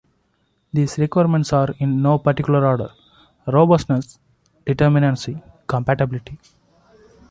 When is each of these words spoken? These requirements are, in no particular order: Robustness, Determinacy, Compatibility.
These 0.73 0.97
requirements 0.97 1.53
are, 1.53 1.75
in 1.77 2.01
no 2.01 2.17
particular 2.17 2.65
order: 2.65 2.89
Robustness, 3.45 4.17
Determinacy, 4.65 5.39
Compatibility. 5.67 6.39